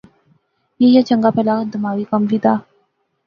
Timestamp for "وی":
2.29-2.37